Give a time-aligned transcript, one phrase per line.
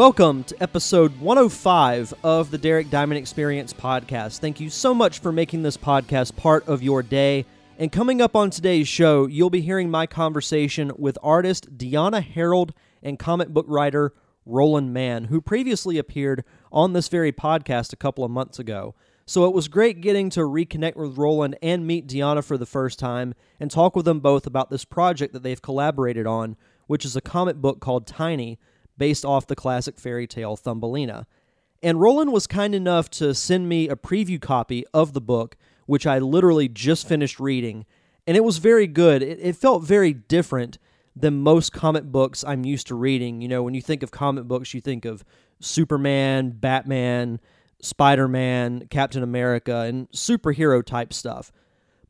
[0.00, 4.38] Welcome to episode 105 of the Derek Diamond Experience podcast.
[4.38, 7.44] Thank you so much for making this podcast part of your day.
[7.78, 12.70] And coming up on today's show, you'll be hearing my conversation with artist Deonna Herrold
[13.02, 14.14] and comic book writer
[14.46, 18.94] Roland Mann, who previously appeared on this very podcast a couple of months ago.
[19.26, 22.98] So it was great getting to reconnect with Roland and meet Deonna for the first
[22.98, 27.16] time and talk with them both about this project that they've collaborated on, which is
[27.16, 28.58] a comic book called Tiny
[29.00, 31.26] based off the classic fairy tale Thumbelina.
[31.82, 36.06] And Roland was kind enough to send me a preview copy of the book, which
[36.06, 37.86] I literally just finished reading,
[38.26, 39.22] and it was very good.
[39.22, 40.76] It, it, felt very different
[41.16, 43.40] than most comic books I'm used to reading.
[43.40, 45.24] You know, when you think of comic books, you think of
[45.58, 47.40] Superman, Batman,
[47.80, 51.50] Spider Man, Captain America, and superhero type stuff.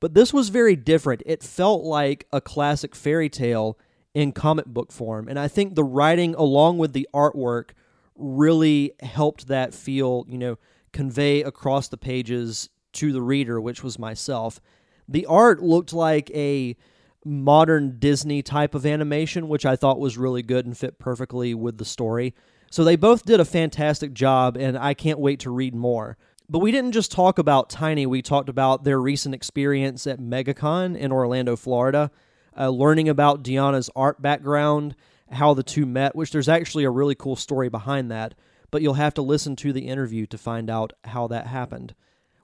[0.00, 1.22] But this was very different.
[1.24, 3.78] It felt like a classic fairy tale
[4.14, 5.28] in comic book form.
[5.28, 7.70] And I think the writing along with the artwork
[8.16, 10.58] really helped that feel, you know,
[10.92, 14.60] convey across the pages to the reader, which was myself.
[15.08, 16.76] The art looked like a
[17.24, 21.78] modern Disney type of animation, which I thought was really good and fit perfectly with
[21.78, 22.34] the story.
[22.70, 26.16] So they both did a fantastic job, and I can't wait to read more.
[26.48, 30.96] But we didn't just talk about Tiny, we talked about their recent experience at MegaCon
[30.96, 32.10] in Orlando, Florida
[32.58, 34.94] uh, learning about Deonna's art background,
[35.30, 38.34] how the two met, which there's actually a really cool story behind that,
[38.70, 41.94] but you'll have to listen to the interview to find out how that happened.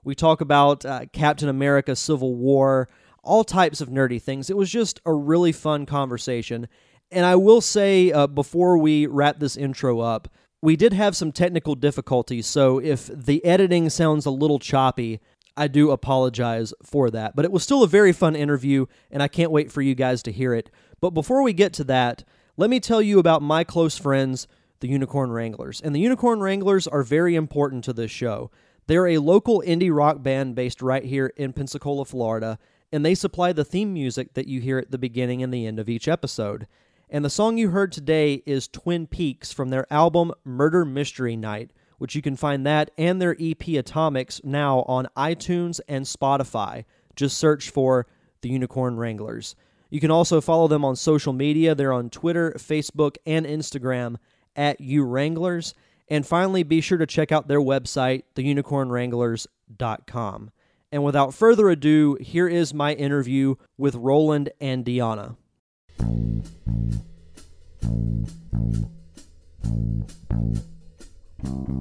[0.03, 2.87] We talk about uh, Captain America Civil War,
[3.23, 4.49] all types of nerdy things.
[4.49, 6.67] It was just a really fun conversation.
[7.11, 10.29] And I will say, uh, before we wrap this intro up,
[10.61, 15.19] we did have some technical difficulties, so if the editing sounds a little choppy,
[15.57, 17.35] I do apologize for that.
[17.35, 20.23] But it was still a very fun interview, and I can't wait for you guys
[20.23, 20.69] to hear it.
[21.01, 22.23] But before we get to that,
[22.55, 24.47] let me tell you about my close friends,
[24.79, 25.81] the Unicorn Wranglers.
[25.81, 28.51] And the Unicorn Wranglers are very important to this show.
[28.87, 32.57] They're a local indie rock band based right here in Pensacola, Florida,
[32.91, 35.77] and they supply the theme music that you hear at the beginning and the end
[35.77, 36.67] of each episode.
[37.09, 41.71] And the song you heard today is Twin Peaks from their album Murder Mystery Night,
[41.97, 46.83] which you can find that and their EP Atomics now on iTunes and Spotify.
[47.15, 48.07] Just search for
[48.41, 49.55] the Unicorn Wranglers.
[49.89, 51.73] You can also follow them on social media.
[51.73, 54.17] They're on Twitter, Facebook, and Instagram
[54.55, 55.73] at U Wranglers.
[56.09, 60.51] And finally, be sure to check out their website, theunicornwranglers.com.
[60.89, 64.85] And without further ado, here is my interview with Roland and
[71.43, 71.77] Deonna.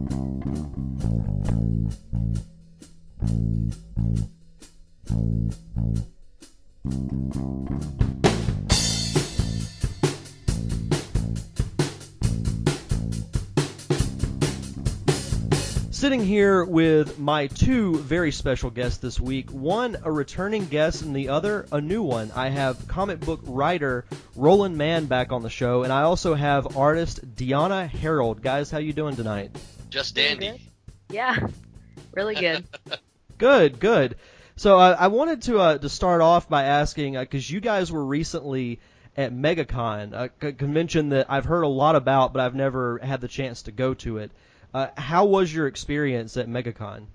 [15.97, 19.51] Sitting here with my two very special guests this week.
[19.51, 22.31] One, a returning guest, and the other, a new one.
[22.37, 24.05] I have comic book writer
[24.37, 28.43] Roland Mann back on the show, and I also have artist Deonna Herrold.
[28.43, 29.57] Guys, how you doing tonight?
[29.89, 30.71] Just dandy.
[31.09, 31.35] Yeah,
[32.13, 32.67] really good.
[33.39, 34.17] good, good.
[34.57, 37.91] So uh, I wanted to uh, to start off by asking because uh, you guys
[37.91, 38.81] were recently
[39.17, 40.13] at MegaCon,
[40.43, 43.73] a convention that I've heard a lot about, but I've never had the chance to
[43.73, 44.31] go to it.
[44.77, 47.07] Uh, how was your experience at MegaCon?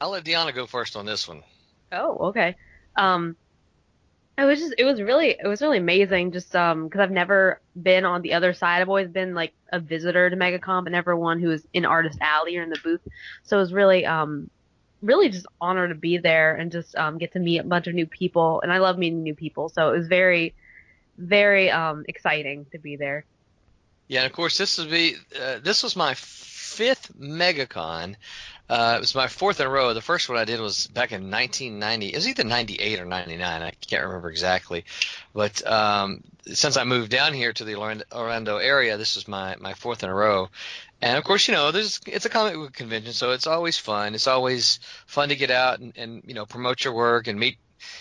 [0.00, 1.42] I'll let Deonna go first on this one.
[1.92, 2.56] Oh, okay.
[2.96, 3.36] Um,
[4.38, 7.60] it was just it was really it was really amazing just um because I've never
[7.76, 8.80] been on the other side.
[8.80, 12.16] I've always been like a visitor to MegaCon, but never one who was in Artist
[12.22, 13.02] Alley or in the booth.
[13.42, 14.48] So it was really um
[15.02, 17.94] really just honor to be there and just um get to meet a bunch of
[17.94, 18.62] new people.
[18.62, 20.54] And I love meeting new people, so it was very
[21.18, 23.26] very um exciting to be there.
[24.08, 28.16] Yeah, and of course this would be uh, this was my fifth MegaCon.
[28.68, 29.92] Uh, it was my fourth in a row.
[29.92, 32.06] The first one I did was back in 1990.
[32.06, 33.62] It was either 98 or 99.
[33.62, 34.86] I can't remember exactly.
[35.34, 39.74] But um, since I moved down here to the Orlando area, this is my, my
[39.74, 40.48] fourth in a row.
[41.02, 44.14] And of course, you know, there's it's a comic book convention, so it's always fun.
[44.14, 47.58] It's always fun to get out and, and you know promote your work and meet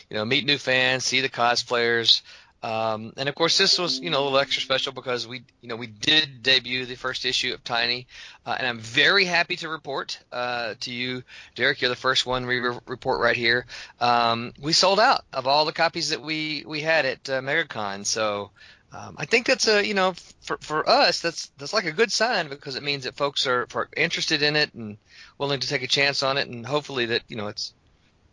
[0.10, 2.22] you know meet new fans, see the cosplayers.
[2.64, 5.68] Um, and of course, this was you know a little extra special because we you
[5.68, 8.06] know we did debut the first issue of Tiny,
[8.46, 11.24] uh, and I'm very happy to report uh, to you,
[11.56, 11.82] Derek.
[11.82, 13.66] You're the first one we re- report right here.
[14.00, 18.06] Um, we sold out of all the copies that we we had at uh, MegaCon,
[18.06, 18.52] so.
[18.94, 22.12] Um, I think that's a you know for for us that's that's like a good
[22.12, 24.98] sign because it means that folks are, are interested in it and
[25.38, 27.74] willing to take a chance on it and hopefully that you know it's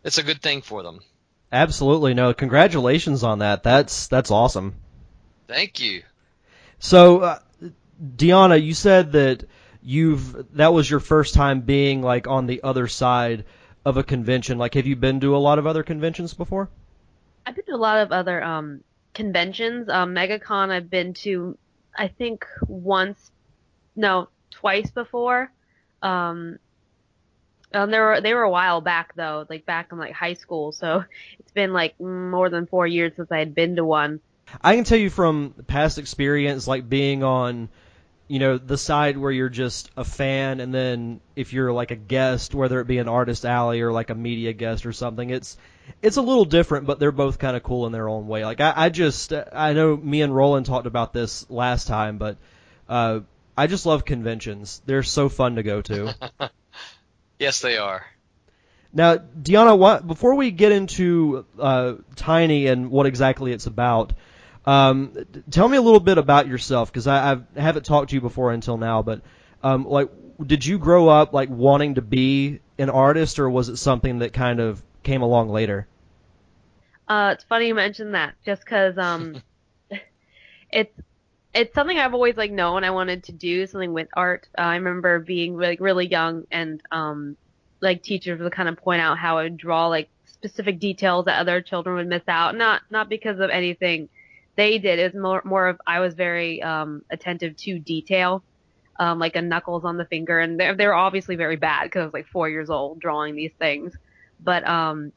[0.03, 0.99] it's a good thing for them.
[1.51, 2.33] Absolutely no.
[2.33, 3.63] Congratulations on that.
[3.63, 4.75] That's that's awesome.
[5.47, 6.03] Thank you.
[6.77, 7.39] So, uh,
[8.15, 9.45] Deonna, you said that
[9.81, 13.45] you've that was your first time being like on the other side
[13.85, 14.57] of a convention.
[14.57, 16.69] Like, have you been to a lot of other conventions before?
[17.45, 19.89] I've been to a lot of other um, conventions.
[19.89, 21.57] Um, MegaCon I've been to,
[21.97, 23.31] I think once,
[23.95, 25.51] no, twice before.
[26.01, 26.59] Um,
[27.73, 30.71] um, they were they were a while back though, like back in like high school.
[30.71, 31.03] So
[31.39, 34.21] it's been like more than four years since I had been to one.
[34.61, 37.69] I can tell you from past experience, like being on,
[38.27, 41.95] you know, the side where you're just a fan, and then if you're like a
[41.95, 45.55] guest, whether it be an artist alley or like a media guest or something, it's
[46.01, 48.43] it's a little different, but they're both kind of cool in their own way.
[48.43, 52.37] Like I, I just I know me and Roland talked about this last time, but
[52.87, 53.19] uh,
[53.55, 54.81] I just love conventions.
[54.87, 56.15] They're so fun to go to.
[57.39, 58.05] Yes, they are.
[58.91, 64.13] Now, Deonna, what, before we get into uh, Tiny and what exactly it's about,
[64.65, 65.15] um,
[65.49, 68.21] tell me a little bit about yourself because I, I've, I haven't talked to you
[68.21, 69.01] before until now.
[69.01, 69.21] But
[69.63, 70.09] um, like,
[70.45, 74.33] did you grow up like wanting to be an artist, or was it something that
[74.33, 75.87] kind of came along later?
[77.07, 79.41] Uh, it's funny you mentioned that, just because um,
[80.71, 80.93] it's
[81.53, 84.47] it's something I've always like known I wanted to do something with art.
[84.57, 87.37] Uh, I remember being like really young and um
[87.81, 91.39] like teachers would kind of point out how I would draw like specific details that
[91.39, 92.55] other children would miss out.
[92.55, 94.09] Not not because of anything
[94.55, 94.99] they did.
[94.99, 98.43] It was more more of I was very um attentive to detail.
[98.99, 102.01] Um, like a knuckles on the finger, and they they were obviously very bad because
[102.01, 103.93] I was like four years old drawing these things.
[104.41, 105.13] But um,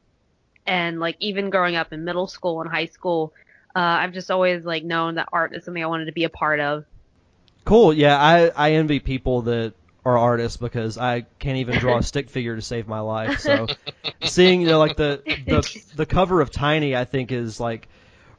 [0.65, 3.33] and like even growing up in middle school and high school,
[3.75, 6.29] uh, I've just always like known that art is something I wanted to be a
[6.29, 6.85] part of.
[7.65, 7.93] Cool.
[7.93, 9.73] Yeah, I I envy people that
[10.05, 13.39] are artists because I can't even draw a stick figure to save my life.
[13.39, 13.67] So
[14.23, 17.87] seeing you know like the the the cover of Tiny I think is like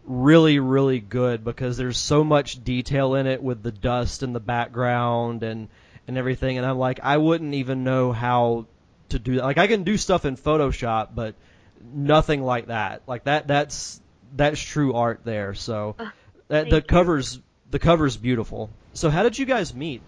[0.04, 4.40] really really good because there's so much detail in it with the dust in the
[4.40, 5.68] background and
[6.06, 8.66] and everything and I'm like I wouldn't even know how
[9.08, 9.44] to do that.
[9.44, 11.34] Like I can do stuff in Photoshop but
[11.82, 13.02] nothing like that.
[13.06, 14.00] Like that that's
[14.34, 15.54] that's true art there.
[15.54, 16.10] So Uh,
[16.48, 17.40] that, the covers
[17.70, 18.70] the cover's beautiful.
[18.92, 20.02] So how did you guys meet?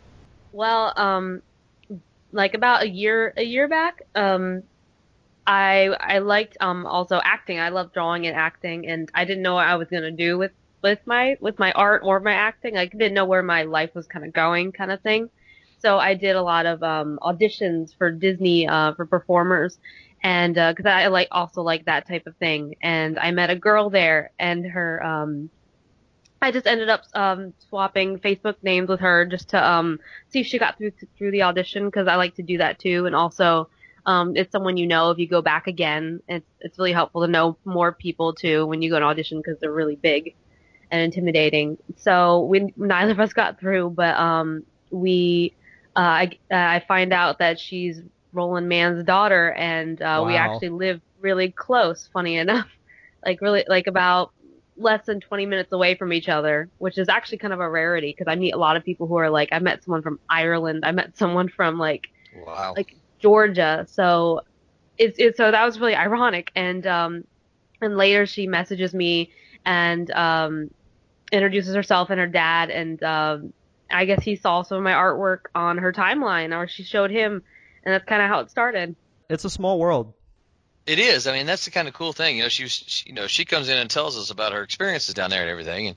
[0.52, 1.42] Well, um,
[2.32, 4.62] like about a year a year back, um,
[5.46, 7.58] I I liked um also acting.
[7.58, 10.52] I love drawing and acting, and I didn't know what I was gonna do with
[10.82, 12.76] with my with my art or my acting.
[12.76, 15.30] I didn't know where my life was kind of going, kind of thing.
[15.78, 19.78] So I did a lot of um auditions for Disney uh for performers,
[20.22, 22.76] and because I like also like that type of thing.
[22.82, 25.50] And I met a girl there, and her um
[26.40, 29.98] I just ended up um, swapping Facebook names with her just to um,
[30.28, 33.06] see if she got through through the audition because I like to do that too.
[33.06, 33.68] And also,
[34.04, 36.20] um, it's someone you know if you go back again.
[36.28, 39.58] It's it's really helpful to know more people too when you go to audition because
[39.60, 40.34] they're really big
[40.90, 41.78] and intimidating.
[41.96, 45.54] So we neither of us got through, but um, we
[45.96, 48.02] uh, I I find out that she's
[48.36, 52.08] Roland Mann's daughter, and uh, we actually live really close.
[52.12, 52.68] Funny enough,
[53.24, 54.32] like really like about
[54.78, 58.14] less than 20 minutes away from each other, which is actually kind of a rarity
[58.16, 60.84] because I meet a lot of people who are like, I met someone from Ireland,
[60.84, 62.08] I met someone from like
[62.44, 62.74] Wow.
[62.76, 64.42] Like- Georgia, so
[64.98, 66.52] it's, it's so that was really ironic.
[66.54, 67.24] And um,
[67.80, 69.32] and later she messages me
[69.64, 70.70] and um,
[71.32, 73.52] introduces herself and her dad, and um,
[73.90, 77.42] I guess he saw some of my artwork on her timeline, or she showed him,
[77.86, 78.96] and that's kind of how it started.
[79.30, 80.12] It's a small world.
[80.86, 81.26] It is.
[81.26, 82.36] I mean, that's the kind of cool thing.
[82.36, 85.14] You know, she she, you know, she comes in and tells us about her experiences
[85.14, 85.96] down there and everything, and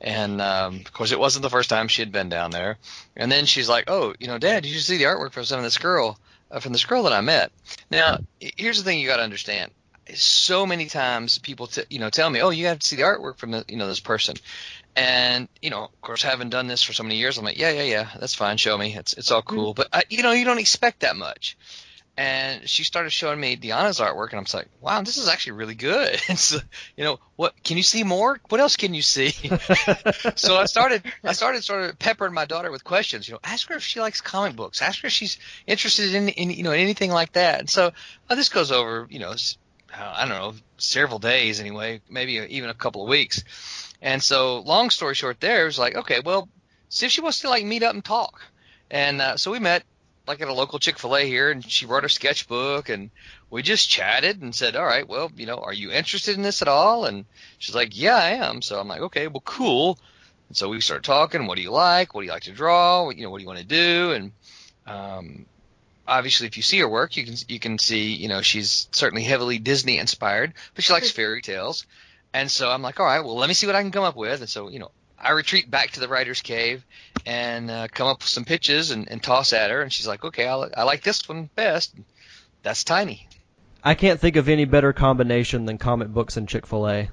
[0.00, 2.78] and um, of course, it wasn't the first time she had been down there.
[3.16, 5.58] And then she's like, "Oh, you know, Dad, did you see the artwork from some
[5.58, 6.18] of this girl,
[6.50, 7.52] uh, from this girl that I met?"
[7.90, 9.70] Now, h- here's the thing you got to understand.
[10.14, 13.02] So many times people, t- you know, tell me, "Oh, you have to see the
[13.02, 14.36] artwork from the, you know, this person,"
[14.96, 17.70] and you know, of course, having done this for so many years, I'm like, "Yeah,
[17.70, 18.56] yeah, yeah, that's fine.
[18.56, 18.94] Show me.
[18.94, 21.56] It's it's all cool." But I, you know, you don't expect that much
[22.16, 25.74] and she started showing me Deonna's artwork, and I'm like, wow, this is actually really
[25.74, 26.20] good.
[26.36, 26.58] So,
[26.96, 28.40] you know, what can you see more?
[28.48, 29.30] What else can you see?
[30.34, 33.28] so I started, I started sort of peppering my daughter with questions.
[33.28, 34.82] You know, ask her if she likes comic books.
[34.82, 37.60] Ask her if she's interested in, in you know, anything like that.
[37.60, 37.92] And so
[38.28, 42.70] uh, this goes over, you know, uh, I don't know, several days anyway, maybe even
[42.70, 43.44] a couple of weeks.
[44.02, 46.48] And so, long story short, there it was like, okay, well,
[46.88, 48.42] see if she wants to like meet up and talk.
[48.90, 49.84] And uh, so we met
[50.26, 53.10] like at a local Chick Fil A here, and she brought her sketchbook, and
[53.48, 56.62] we just chatted and said, all right, well, you know, are you interested in this
[56.62, 57.06] at all?
[57.06, 57.24] And
[57.58, 58.60] she's like, yeah, I am.
[58.60, 59.98] So I'm like, okay, well, cool.
[60.48, 61.46] And so we started talking.
[61.46, 62.12] What do you like?
[62.12, 63.08] What do you like to draw?
[63.10, 64.12] You know, what do you want to do?
[64.12, 64.32] And
[64.86, 65.46] um,
[66.08, 69.22] obviously, if you see her work, you can you can see, you know, she's certainly
[69.22, 71.86] heavily Disney inspired, but she likes fairy tales.
[72.34, 74.16] And so I'm like, all right, well, let me see what I can come up
[74.16, 74.40] with.
[74.40, 76.84] And so, you know, I retreat back to the writer's cave
[77.26, 79.82] and uh, come up with some pitches and, and toss at her.
[79.82, 81.94] And she's like, okay, I'll, I like this one best.
[82.62, 83.28] That's Tiny.
[83.84, 87.10] I can't think of any better combination than comic books and Chick Fil A.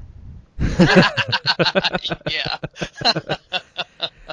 [2.29, 2.57] yeah.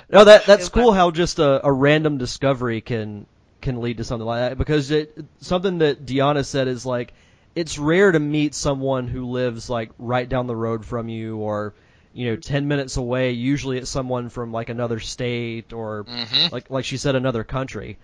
[0.09, 0.93] No, that that's cool.
[0.93, 3.27] How just a, a random discovery can
[3.61, 7.13] can lead to something like that because it something that Deonna said is like
[7.57, 11.75] it's rare to meet someone who lives like right down the road from you or
[12.13, 16.53] you know 10 minutes away usually it's someone from like another state or Mhm.
[16.53, 17.99] like like she said another country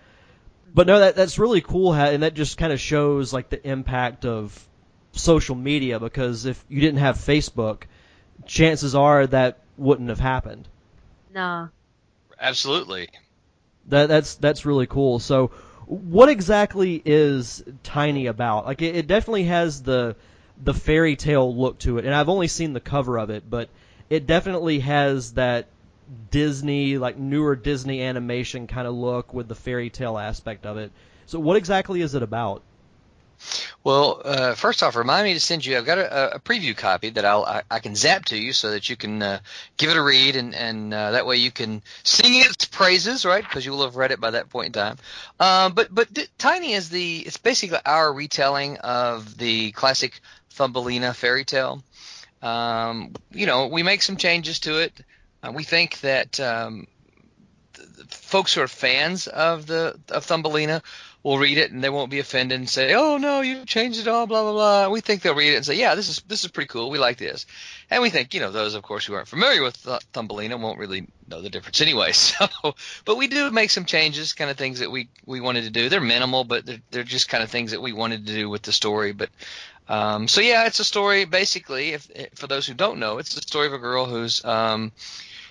[0.74, 3.64] but no that that's really cool how, and that just kind of shows like the
[3.68, 4.68] impact of
[5.12, 7.82] social media because if you didn't have Facebook
[8.46, 10.66] chances are that wouldn't have happened
[11.34, 11.68] No.
[12.40, 13.08] Absolutely.
[13.88, 15.18] that that's that's really cool.
[15.18, 15.50] So,
[15.86, 18.66] what exactly is Tiny about?
[18.66, 20.16] Like, it, it definitely has the
[20.62, 23.68] the fairy tale look to it, and I've only seen the cover of it, but
[24.08, 25.66] it definitely has that
[26.30, 30.92] Disney, like newer Disney animation kind of look with the fairy tale aspect of it.
[31.26, 32.62] So, what exactly is it about?
[33.82, 35.76] Well, uh, first off, remind me to send you.
[35.76, 38.70] I've got a, a preview copy that I'll I, I can zap to you so
[38.70, 39.40] that you can uh,
[39.76, 43.44] give it a read, and and uh, that way you can sing its praises, right?
[43.44, 44.96] Because you will have read it by that point in time.
[45.38, 51.14] Um, but but D- Tiny is the it's basically our retelling of the classic Thumbelina
[51.14, 51.82] fairy tale.
[52.42, 54.92] Um, you know, we make some changes to it.
[55.42, 56.86] Uh, we think that um,
[58.08, 60.82] folks who are fans of the of Thumbelina
[61.22, 64.08] will read it and they won't be offended and say, "Oh no, you changed it
[64.08, 64.88] all," blah blah blah.
[64.88, 66.90] We think they'll read it and say, "Yeah, this is this is pretty cool.
[66.90, 67.46] We like this."
[67.90, 70.78] And we think, you know, those of course who aren't familiar with Th- Thumbelina won't
[70.78, 72.12] really know the difference anyway.
[72.32, 72.74] So,
[73.04, 75.88] but we do make some changes, kind of things that we we wanted to do.
[75.88, 78.62] They're minimal, but they're they're just kind of things that we wanted to do with
[78.62, 79.12] the story.
[79.12, 79.30] But
[79.88, 81.90] um, so yeah, it's a story basically.
[81.90, 84.92] If, for those who don't know, it's the story of a girl who's um,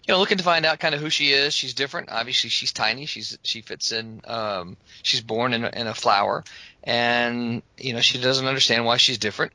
[0.08, 1.54] you know, looking to find out kind of who she is.
[1.54, 2.10] She's different.
[2.10, 3.06] Obviously, she's tiny.
[3.06, 4.22] She's she fits in.
[4.26, 6.44] Um, she's born in a, in a flower,
[6.84, 9.54] and you know she doesn't understand why she's different.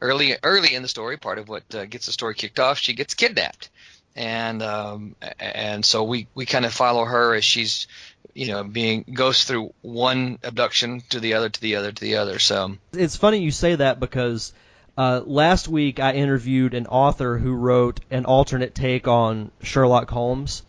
[0.00, 2.92] Early early in the story, part of what uh, gets the story kicked off, she
[2.92, 3.70] gets kidnapped,
[4.16, 7.86] and um, and so we we kind of follow her as she's
[8.34, 12.16] you know being goes through one abduction to the other to the other to the
[12.16, 12.40] other.
[12.40, 14.52] So It's funny you say that because
[14.96, 20.62] uh, last week I interviewed an author who wrote an alternate take on Sherlock Holmes,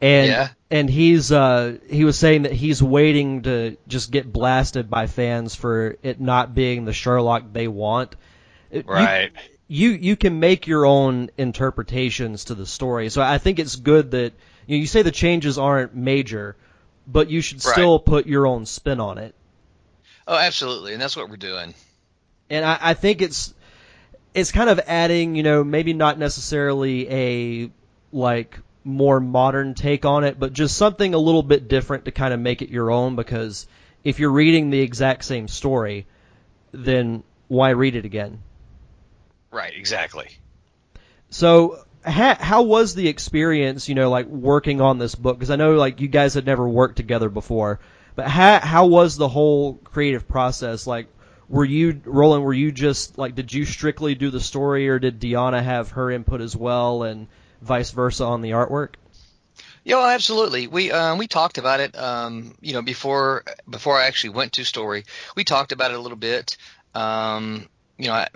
[0.00, 0.48] and Yeah.
[0.70, 5.54] and he's uh, he was saying that he's waiting to just get blasted by fans
[5.54, 8.16] for it not being the Sherlock they want.
[8.84, 9.30] Right.
[9.34, 9.38] you-
[9.68, 13.08] you you can make your own interpretations to the story.
[13.08, 14.32] So I think it's good that
[14.66, 16.56] you, know, you say the changes aren't major,
[17.06, 17.72] but you should Right.
[17.72, 19.34] still put your own spin on it.
[20.28, 21.74] oh, absolutely, and that's what we're doing.
[22.52, 23.54] And I, I think it's
[24.34, 27.70] it's kind of adding, you know, maybe not necessarily a
[28.12, 32.34] like more modern take on it, but just something a little bit different to kind
[32.34, 33.16] of make it your own.
[33.16, 33.66] Because
[34.04, 36.06] if you're reading the exact same story,
[36.72, 38.40] then why read it again?
[39.50, 40.28] Right, exactly.
[41.30, 45.38] So, how, how was the experience, you know, like working on this book?
[45.38, 47.80] Because I know, like, you guys had never worked together before,
[48.16, 50.86] but how how was the whole creative process?
[50.86, 51.06] Like,
[51.52, 52.44] were you Roland?
[52.44, 56.10] Were you just like, did you strictly do the story, or did Deonna have her
[56.10, 57.28] input as well, and
[57.60, 58.94] vice versa on the artwork?
[59.84, 60.66] Yeah, absolutely.
[60.66, 61.94] We um, we talked about it.
[61.94, 65.04] Um, you know, before before I actually went to story,
[65.36, 66.56] we talked about it a little bit.
[66.94, 67.68] Um,
[67.98, 68.28] you know, I,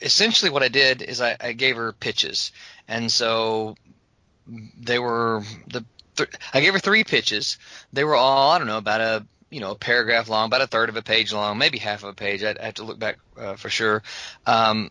[0.00, 2.52] essentially what I did is I, I gave her pitches,
[2.86, 3.74] and so
[4.46, 5.84] they were the
[6.14, 7.58] th- I gave her three pitches.
[7.92, 10.66] They were all I don't know about a you know a paragraph long, about a
[10.66, 12.42] third of a page long, maybe half of a page.
[12.42, 14.02] I'd, I'd have to look back uh, for sure.
[14.46, 14.90] Um,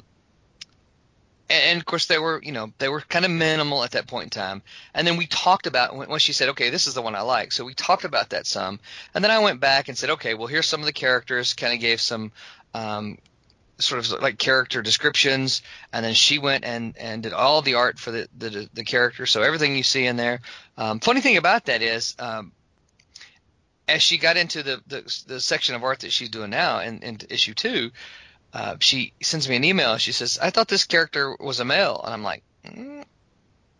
[1.49, 4.07] and, and of course they were you know they were kind of minimal at that
[4.07, 4.61] point in time
[4.93, 7.51] and then we talked about when, she said okay this is the one i like
[7.51, 8.79] so we talked about that some
[9.13, 11.73] and then i went back and said okay well here's some of the characters kind
[11.73, 12.31] of gave some
[12.73, 13.17] um,
[13.79, 15.61] sort of like character descriptions
[15.91, 19.25] and then she went and and did all the art for the the, the character
[19.25, 20.41] so everything you see in there
[20.77, 22.51] um, funny thing about that is um,
[23.89, 26.99] as she got into the, the the section of art that she's doing now in,
[26.99, 27.91] in issue two
[28.53, 29.97] uh, she sends me an email.
[29.97, 33.03] She says, "I thought this character was a male," and I'm like, mm,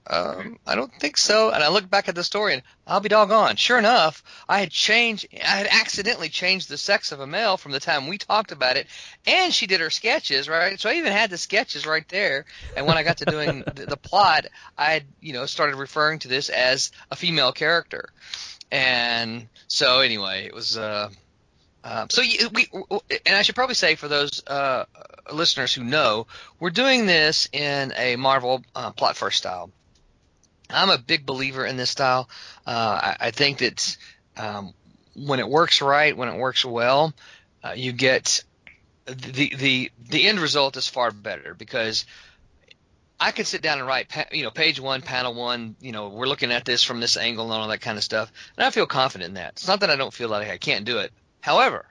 [0.08, 1.50] um, I don't think so.
[1.50, 3.56] And I look back at the story, and I'll be doggone.
[3.56, 5.28] Sure enough, I had changed.
[5.34, 8.78] I had accidentally changed the sex of a male from the time we talked about
[8.78, 8.88] it,
[9.26, 10.80] and she did her sketches right.
[10.80, 12.46] So I even had the sketches right there.
[12.78, 14.46] And when I got to doing the, the plot,
[14.78, 18.10] I had you know started referring to this as a female character.
[18.72, 20.78] And so anyway, it was.
[20.78, 21.10] Uh,
[21.84, 22.22] uh, so
[22.54, 22.68] we,
[23.26, 24.86] and I should probably say for those uh,
[25.32, 26.28] listeners who know,
[26.60, 29.72] we're doing this in a Marvel uh, plot first style.
[30.70, 32.30] I'm a big believer in this style.
[32.68, 33.98] Uh, I, I, think that
[34.38, 34.74] um,
[35.16, 37.14] when it works right, when it works well,
[37.64, 38.44] uh, you get
[39.06, 42.06] the the the end result is far better because
[43.20, 45.76] I could sit down and write, you know, page one, panel one.
[45.82, 48.32] You know, we're looking at this from this angle and all that kind of stuff,
[48.58, 49.54] and I feel confident in that.
[49.54, 51.12] It's not that I don't feel like I can't do it.
[51.42, 51.86] However,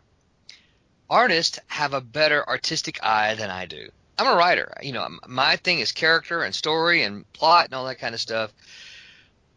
[1.10, 3.90] artists have a better artistic eye than I do.
[4.18, 4.72] I'm a writer.
[4.82, 8.20] You know, my thing is character and story and plot and all that kind of
[8.20, 8.52] stuff.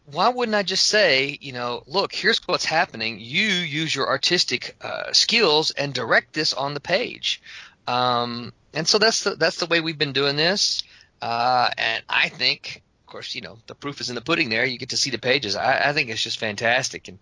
[0.05, 3.19] Why wouldn't I just say, you know, look, here's what's happening.
[3.19, 7.41] You use your artistic uh, skills and direct this on the page.
[7.87, 10.83] Um, and so that's the that's the way we've been doing this.
[11.21, 14.49] Uh, and I think, of course, you know, the proof is in the pudding.
[14.49, 15.55] There, you get to see the pages.
[15.55, 17.07] I, I think it's just fantastic.
[17.07, 17.19] And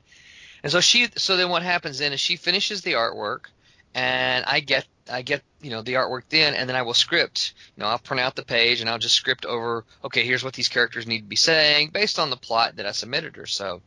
[0.63, 3.45] and so she, so then what happens then is she finishes the artwork,
[3.93, 7.53] and I get I get you know the artwork then, and then I will script.
[7.75, 9.85] You know, I'll print out the page and I'll just script over.
[10.03, 12.91] Okay, here's what these characters need to be saying based on the plot that I
[12.91, 13.45] submitted her.
[13.45, 13.81] So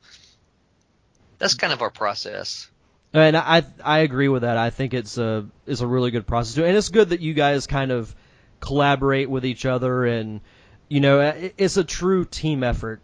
[1.38, 2.68] that's kind of our process.
[3.12, 4.56] And I I agree with that.
[4.56, 7.34] I think it's a it's a really good process too, and it's good that you
[7.34, 8.14] guys kind of
[8.62, 10.40] collaborate with each other, and
[10.88, 11.20] you know
[11.58, 13.00] it's a true team effort,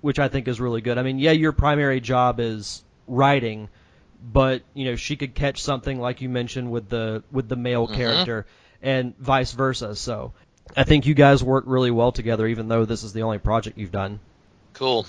[0.00, 0.96] which I think is really good.
[0.96, 3.68] I mean, yeah, your primary job is writing,
[4.22, 7.86] but you know she could catch something like you mentioned with the with the male
[7.86, 7.96] mm-hmm.
[7.96, 8.46] character
[8.80, 9.96] and vice versa.
[9.96, 10.32] So
[10.76, 13.76] I think you guys work really well together, even though this is the only project
[13.76, 14.20] you've done.
[14.72, 15.06] Cool.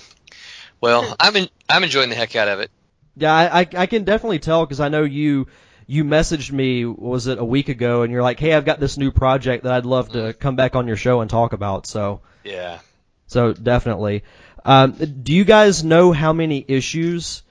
[0.80, 2.70] Well, I'm in, I'm enjoying the heck out of it.
[3.16, 5.46] Yeah, I I, I can definitely tell because I know you
[5.86, 8.96] you messaged me was it a week ago and you're like, hey, I've got this
[8.96, 10.38] new project that I'd love to mm-hmm.
[10.38, 11.86] come back on your show and talk about.
[11.86, 12.78] So yeah.
[13.26, 14.24] So definitely.
[14.64, 17.42] Um, do you guys know how many issues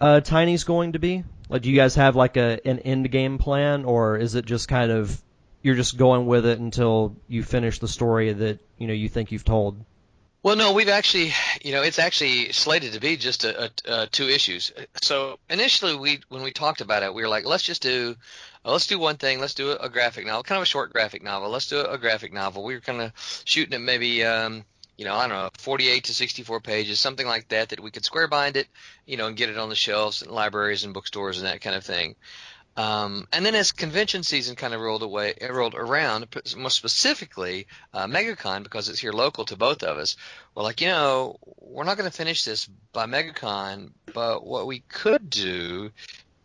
[0.00, 1.24] uh, Tiny's going to be?
[1.48, 4.68] Like, do you guys have like a an end game plan, or is it just
[4.68, 5.20] kind of
[5.62, 9.32] you're just going with it until you finish the story that you know you think
[9.32, 9.84] you've told?
[10.42, 14.06] Well, no, we've actually, you know, it's actually slated to be just a, a, a
[14.06, 14.72] two issues.
[15.02, 18.16] So initially, we when we talked about it, we were like, let's just do,
[18.64, 19.38] uh, let's do one thing.
[19.38, 21.50] Let's do a, graphic novel, kind of a short graphic novel.
[21.50, 22.64] Let's do a, graphic novel.
[22.64, 23.12] We were kind of
[23.44, 24.64] shooting at maybe um,
[25.00, 28.04] you know, I don't know, 48 to 64 pages, something like that, that we could
[28.04, 28.68] square bind it,
[29.06, 31.74] you know, and get it on the shelves in libraries and bookstores and that kind
[31.74, 32.16] of thing.
[32.76, 38.06] Um, and then as convention season kind of rolled away, rolled around, more specifically uh,
[38.06, 40.16] MegaCon because it's here local to both of us,
[40.54, 44.80] we're like, you know, we're not going to finish this by MegaCon, but what we
[44.80, 45.90] could do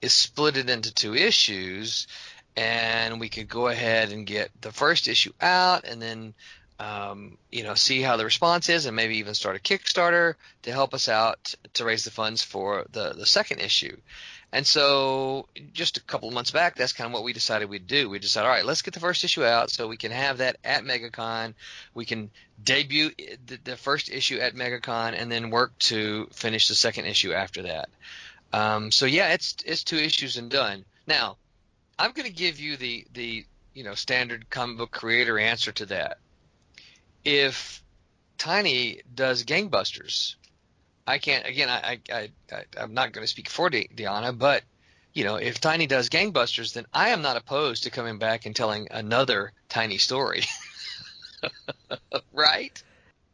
[0.01, 2.07] is split it into two issues,
[2.57, 6.33] and we could go ahead and get the first issue out, and then
[6.79, 10.71] um, you know, see how the response is, and maybe even start a Kickstarter to
[10.71, 13.95] help us out to raise the funds for the the second issue.
[14.51, 18.09] And so, just a couple months back, that's kind of what we decided we'd do.
[18.09, 20.57] We decided, all right, let's get the first issue out so we can have that
[20.63, 21.55] at MegaCon.
[21.93, 22.29] We can
[22.63, 23.11] debut
[23.45, 27.63] the, the first issue at MegaCon, and then work to finish the second issue after
[27.63, 27.89] that.
[28.53, 30.85] Um, so yeah, it's it's two issues and done.
[31.05, 31.37] Now,
[31.99, 35.85] I'm going to give you the the you know standard comic book creator answer to
[35.87, 36.19] that
[37.25, 37.81] if
[38.37, 40.35] Tiny does gangbusters,
[41.07, 41.45] I can't.
[41.45, 44.63] Again, I, I, I I'm not going to speak for Deonna, but
[45.13, 48.55] you know, if Tiny does gangbusters, then I am not opposed to coming back and
[48.55, 50.43] telling another Tiny story.
[52.33, 52.81] right?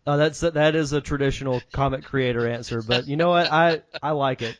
[0.05, 3.51] Oh, that's that is a traditional comic creator answer, but you know what?
[3.51, 4.59] I I like it.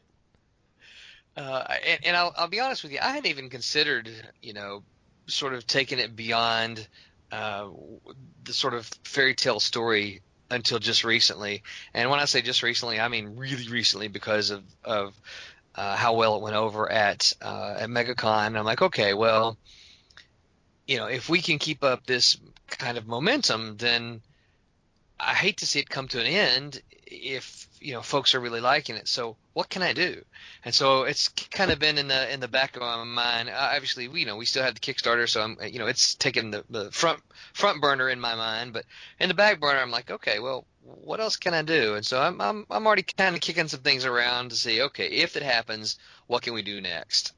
[1.35, 4.09] Uh, and, and I'll, I'll be honest with you, I hadn't even considered,
[4.41, 4.83] you know,
[5.27, 6.85] sort of taking it beyond
[7.31, 7.69] uh,
[8.43, 10.21] the sort of fairy tale story
[10.51, 11.63] until just recently.
[11.93, 15.19] And when I say just recently, I mean really recently because of of
[15.73, 18.57] uh, how well it went over at uh, at MegaCon.
[18.57, 19.57] I'm like, okay, well,
[20.85, 22.37] you know, if we can keep up this
[22.67, 24.21] kind of momentum, then
[25.19, 28.61] I hate to see it come to an end if you know folks are really
[28.61, 29.07] liking it.
[29.07, 30.23] So what can I do?
[30.63, 33.49] And so it's kind of been in the in the back of my mind.
[33.49, 36.15] Uh, obviously, we, you know, we still have the Kickstarter, so I'm you know it's
[36.15, 37.21] taken the, the front
[37.53, 38.73] front burner in my mind.
[38.73, 38.85] But
[39.19, 41.95] in the back burner, I'm like, okay, well, what else can I do?
[41.95, 45.07] And so I'm I'm I'm already kind of kicking some things around to see, okay,
[45.07, 45.97] if it happens,
[46.27, 47.33] what can we do next?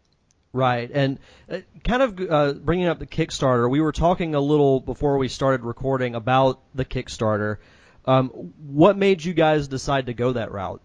[0.55, 1.17] Right, and
[1.49, 5.27] uh, kind of uh, bringing up the Kickstarter, we were talking a little before we
[5.27, 7.57] started recording about the Kickstarter
[8.05, 8.29] Um,
[8.67, 10.81] what made you guys decide to go that route?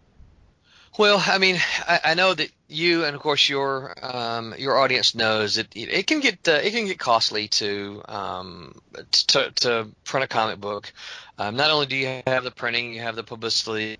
[0.98, 5.14] Well, I mean, I, I know that you and of course your um, your audience
[5.14, 8.80] knows that it can get uh, it can get costly to um,
[9.12, 10.92] to, to print a comic book.
[11.38, 13.98] Um, not only do you have the printing, you have the publicity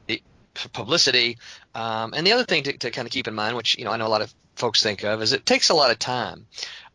[0.73, 1.39] publicity,
[1.75, 3.93] um, and the other thing to, to kind of keep in mind, which you know
[3.93, 6.47] I know a lot of folks think of, is it takes a lot of time.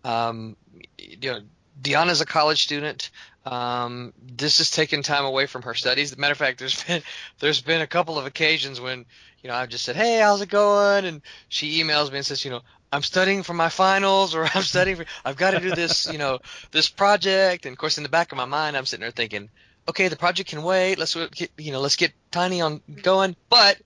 [0.03, 0.57] Um,
[0.97, 1.39] you know,
[1.81, 3.09] Deonna's a college student.
[3.45, 6.17] Um, this has taken time away from her studies.
[6.17, 7.01] Matter of fact, there's been
[7.39, 9.05] there's been a couple of occasions when
[9.41, 12.43] you know I've just said, "Hey, how's it going?" and she emails me and says,
[12.45, 15.75] "You know, I'm studying for my finals, or I'm studying for I've got to do
[15.75, 16.39] this, you know,
[16.71, 19.49] this project." And of course, in the back of my mind, I'm sitting there thinking,
[19.89, 20.97] "Okay, the project can wait.
[20.97, 23.77] Let's get you know, let's get Tiny on going." But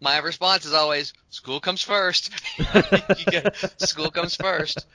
[0.00, 2.30] my response is always, "School comes first.
[3.26, 4.86] get, school comes first.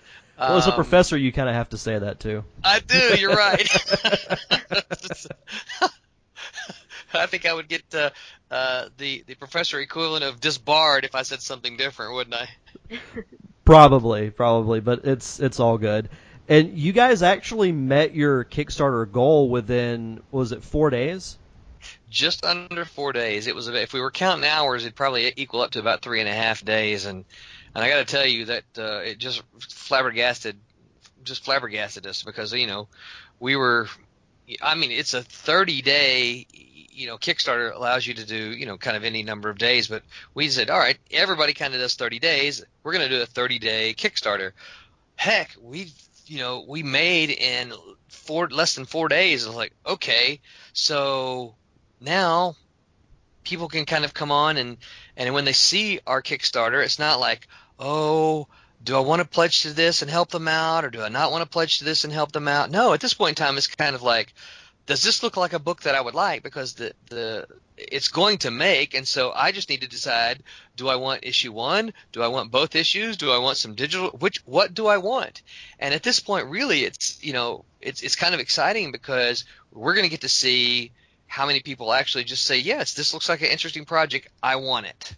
[0.48, 2.44] Well, as a Um, professor, you kind of have to say that too.
[2.64, 3.16] I do.
[3.18, 3.68] You're right.
[7.14, 8.10] I think I would get uh,
[8.50, 12.50] uh, the the professor equivalent of disbarred if I said something different, wouldn't I?
[13.66, 16.10] Probably, probably, but it's it's all good.
[16.50, 21.38] And you guys actually met your Kickstarter goal within was it four days?
[22.10, 23.48] Just under four days.
[23.48, 26.28] It was if we were counting hours, it'd probably equal up to about three and
[26.28, 27.06] a half days.
[27.06, 27.24] And
[27.74, 30.58] and I got to tell you that uh, it just flabbergasted,
[31.24, 32.88] just flabbergasted us because you know
[33.40, 33.88] we were.
[34.62, 36.48] I mean, it's a 30 day.
[36.94, 39.88] You know, Kickstarter allows you to do you know kind of any number of days,
[39.88, 40.04] but
[40.34, 42.64] we said, all right, everybody kind of does 30 days.
[42.84, 44.52] We're going to do a 30 day Kickstarter.
[45.16, 45.92] Heck, we
[46.26, 47.74] you know we made in
[48.10, 49.46] four less than four days.
[49.46, 50.42] I was like, okay,
[50.74, 51.56] so
[52.02, 52.56] now
[53.44, 54.78] people can kind of come on and
[55.22, 57.48] and when they see our Kickstarter, it's not like,
[57.82, 58.48] oh,
[58.84, 61.32] do I want to pledge to this and help them out, or do I not
[61.32, 62.72] want to pledge to this and help them out?
[62.72, 64.34] No, at this point in time, it's kind of like,
[64.86, 66.44] does this look like a book that I would like?
[66.44, 70.44] Because the the it's going to make, and so I just need to decide:
[70.76, 71.94] do I want issue one?
[72.12, 73.18] Do I want both issues?
[73.18, 74.10] Do I want some digital?
[74.10, 75.42] Which what do I want?
[75.80, 79.94] And at this point, really, it's you know, it's it's kind of exciting because we're
[79.94, 80.92] going to get to see
[81.28, 84.28] how many people actually just say, yes, this looks like an interesting project.
[84.44, 85.16] I want it.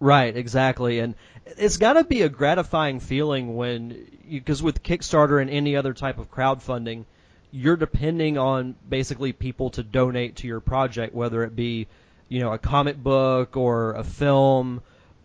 [0.00, 5.50] Right, exactly, and it's got to be a gratifying feeling when because with Kickstarter and
[5.50, 7.04] any other type of crowdfunding,
[7.50, 11.86] you're depending on basically people to donate to your project, whether it be
[12.28, 14.82] you know a comic book or a film,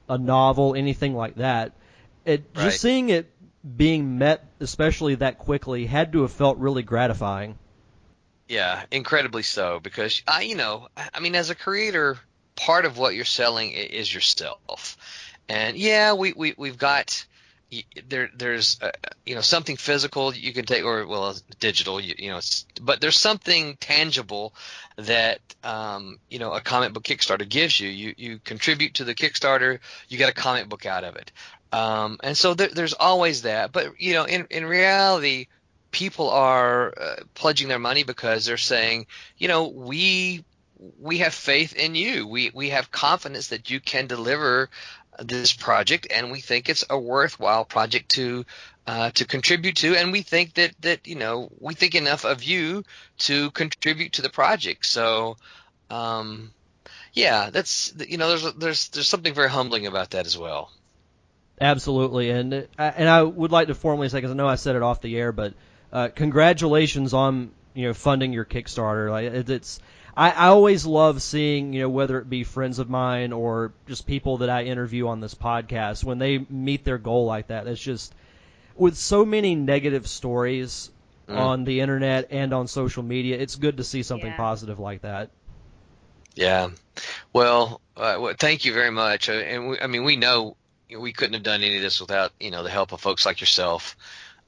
[0.09, 1.71] a novel, anything like that.
[2.25, 2.65] It Right.
[2.65, 3.31] just seeing it
[3.77, 7.57] being met, especially that quickly, had to have felt really gratifying.
[8.47, 12.17] Yeah, incredibly so because I, you know, I mean, as a creator,
[12.55, 14.97] part of what you're selling is yourself,
[15.49, 17.25] and yeah, we we we've got
[18.07, 18.91] there there's uh,
[19.25, 22.39] you know something physical you can take or well digital you, you know
[22.81, 24.53] but there's something tangible
[24.97, 27.89] that um, you know a comic book Kickstarter gives you.
[27.89, 31.31] You you contribute to the Kickstarter you get a comic book out of it.
[31.71, 33.71] Um, and so there, there's always that.
[33.71, 35.47] But you know in in reality
[35.91, 40.43] people are uh, pledging their money because they're saying, you know, we
[40.99, 42.27] we have faith in you.
[42.27, 44.69] We we have confidence that you can deliver
[45.19, 48.45] this project, and we think it's a worthwhile project to
[48.87, 52.43] uh, to contribute to, and we think that that you know we think enough of
[52.43, 52.83] you
[53.19, 54.85] to contribute to the project.
[54.85, 55.37] So.
[55.87, 56.51] Um,
[57.15, 60.69] yeah, that's you know, there's there's there's something very humbling about that as well.
[61.59, 64.75] Absolutely, and uh, and I would like to formally say because I know I said
[64.75, 65.53] it off the air, but
[65.93, 69.09] uh, congratulations on you know funding your Kickstarter.
[69.09, 69.79] Like it, it's
[70.17, 74.07] I, I always love seeing you know whether it be friends of mine or just
[74.07, 77.67] people that I interview on this podcast when they meet their goal like that.
[77.67, 78.13] It's just
[78.75, 80.91] with so many negative stories
[81.27, 81.37] Mm.
[81.37, 84.37] on the internet and on social media, it's good to see something Yeah.
[84.37, 85.31] positive like that.
[86.35, 86.69] Yeah.
[87.33, 89.29] Well, uh, well thank you very much.
[89.29, 90.55] Uh, and we, I mean, we know
[90.95, 93.41] we couldn't have done any of this without you know the help of folks like
[93.41, 93.95] yourself.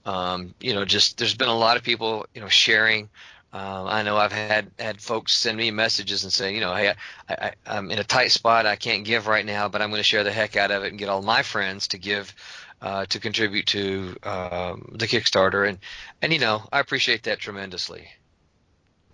[0.06, 3.10] Um, you know, just there's been a lot of people you know sharing.
[3.53, 6.93] Um, I know I've had had folks send me messages and say, you know, hey,
[7.29, 8.65] I, I'm in a tight spot.
[8.65, 10.89] I can't give right now, but I'm going to share the heck out of it
[10.89, 12.33] and get all my friends to give
[12.81, 15.67] uh, to contribute to um, the Kickstarter.
[15.67, 15.79] And
[16.21, 18.07] and you know, I appreciate that tremendously.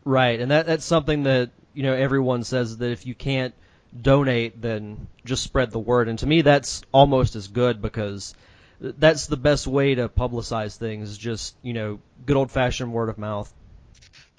[0.04, 3.54] Right, and that that's something that you know everyone says that if you can't
[4.00, 6.10] donate, then just spread the word.
[6.10, 8.34] And to me, that's almost as good because
[8.80, 11.18] that's the best way to publicize things.
[11.18, 13.54] Just you know, good old fashioned word of mouth.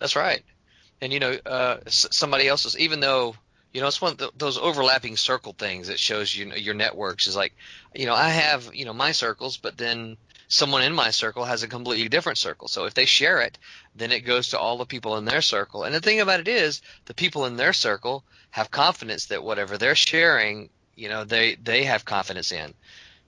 [0.05, 0.45] That's right.
[1.01, 3.37] And you know, uh, somebody else's, even though
[3.73, 7.27] you know, it's one of th- those overlapping circle things that shows you your networks
[7.27, 7.55] is like,
[7.95, 11.63] you know, I have you know my circles, but then someone in my circle has
[11.63, 12.69] a completely different circle.
[12.69, 13.59] So if they share it,
[13.95, 15.85] then it goes to all the people in their circle.
[15.85, 19.79] And the thing about it is, the people in their circle have confidence that whatever
[19.79, 22.75] they're sharing, you know, they they have confidence in.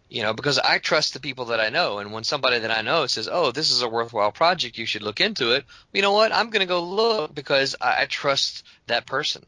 [0.08, 2.82] You know, because I trust the people that I know, and when somebody that I
[2.82, 6.12] know says, "Oh, this is a worthwhile project, you should look into it," you know
[6.12, 6.32] what?
[6.32, 9.44] I'm going to go look because I, I trust that person.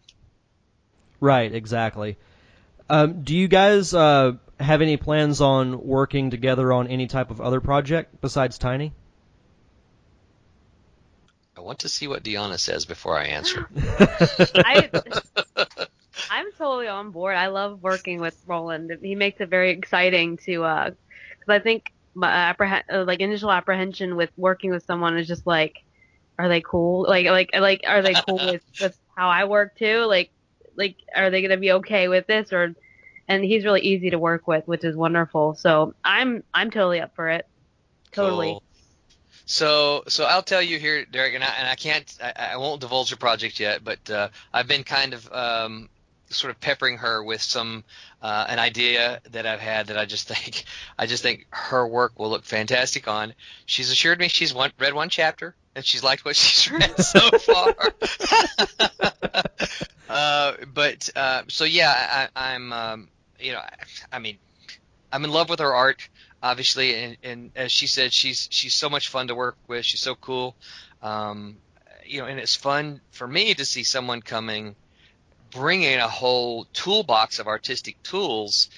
[1.20, 2.16] Right, exactly.
[2.90, 7.40] Um, do you guys uh, have any plans on working together on any type of
[7.40, 8.92] other project besides Tiny?
[11.56, 13.68] I want to see what Deonna says before I answer.
[13.76, 14.88] I,
[16.30, 17.36] I'm totally on board.
[17.36, 18.90] I love working with Roland.
[19.02, 20.96] He makes it very exciting to, uh, cause
[21.48, 25.74] I think my appreh- uh, like initial apprehension with working with someone is just like,
[26.38, 27.06] are they cool?
[27.08, 30.04] Like, like, like, are they cool with, with how I work too?
[30.04, 30.30] Like,
[30.76, 32.74] like, are they going to be okay with this or,
[33.26, 35.54] and he's really easy to work with, which is wonderful.
[35.54, 37.44] So I'm, I'm totally up for it.
[38.12, 38.46] Totally.
[38.46, 38.62] Cool.
[39.46, 42.80] So, so I'll tell you here, Derek, and I, and I can't, I, I won't
[42.80, 45.88] divulge your project yet, but uh, I've been kind of um,
[46.30, 47.84] sort of peppering her with some
[48.22, 50.64] uh, an idea that I've had that I just think,
[50.98, 53.34] I just think her work will look fantastic on.
[53.66, 57.20] She's assured me she's one, read one chapter and she's liked what she's read so
[57.38, 57.74] far.
[60.08, 63.72] uh, but uh, so yeah, I, I'm, um, you know, I,
[64.12, 64.38] I mean,
[65.12, 66.08] I'm in love with her art
[66.42, 69.84] obviously, and, and as she said, she's she's so much fun to work with.
[69.84, 70.54] She's so cool,
[71.02, 71.56] um,
[72.04, 74.76] you know, and it's fun for me to see someone coming,
[75.50, 78.70] bringing a whole toolbox of artistic tools.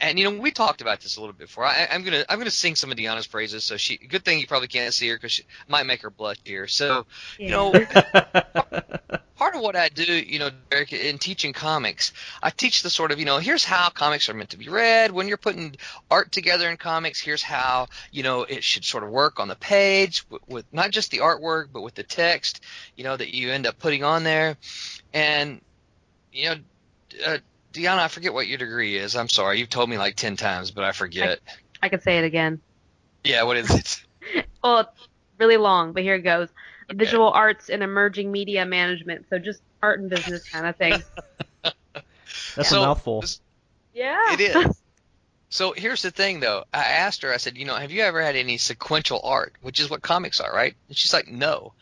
[0.00, 1.64] And, you know we talked about this a little bit before.
[1.64, 3.64] I, I'm gonna I'm gonna sing some of Deonna's praises.
[3.64, 6.36] So she good thing you probably can't see her because she might make her blush
[6.44, 6.66] here.
[6.66, 7.06] So
[7.38, 7.72] you know
[9.38, 13.12] part of what I do, you know, Derek, in teaching comics, I teach the sort
[13.12, 15.12] of, you know, here's how comics are meant to be read.
[15.12, 15.76] When you're putting
[16.10, 19.54] art together in comics, here's how, you know, it should sort of work on the
[19.54, 22.62] page with, with not just the artwork, but with the text,
[22.96, 24.56] you know, that you end up putting on there.
[25.14, 25.60] And,
[26.38, 26.56] you know,
[27.26, 27.38] uh,
[27.72, 29.16] Deonna, I forget what your degree is.
[29.16, 29.58] I'm sorry.
[29.58, 31.40] You've told me like 10 times, but I forget.
[31.82, 32.60] I, I could say it again.
[33.24, 34.46] Yeah, what is it?
[34.62, 36.48] well, it's really long, but here it goes.
[36.90, 36.96] Okay.
[36.96, 39.26] Visual arts and emerging media management.
[39.28, 41.02] So just art and business kind of thing.
[42.56, 43.24] That's so, a mouthful.
[43.92, 44.32] Yeah.
[44.32, 44.80] It is.
[45.50, 46.64] So here's the thing, though.
[46.74, 47.32] I asked her.
[47.32, 50.40] I said, you know, have you ever had any sequential art, which is what comics
[50.40, 50.74] are, right?
[50.88, 51.72] And she's like, no.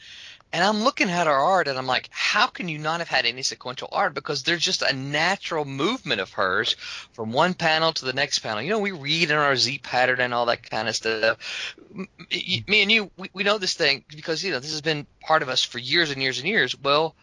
[0.52, 3.26] And I'm looking at her art, and I'm like, how can you not have had
[3.26, 4.14] any sequential art?
[4.14, 6.76] Because there's just a natural movement of hers
[7.12, 8.62] from one panel to the next panel.
[8.62, 11.74] You know, we read in our Z pattern and all that kind of stuff.
[11.92, 15.42] Me and you, we, we know this thing because you know this has been part
[15.42, 16.78] of us for years and years and years.
[16.80, 17.14] Well,